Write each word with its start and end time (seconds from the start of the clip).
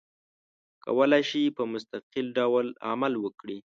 کولای 0.85 1.23
شي 1.29 1.41
په 1.57 1.63
مستقل 1.73 2.25
ډول 2.39 2.67
عمل 2.89 3.13
وکړي. 3.19 3.57